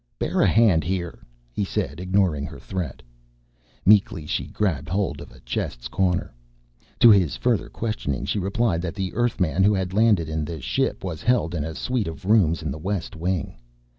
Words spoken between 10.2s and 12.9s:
in the ship was held in a suite of rooms in the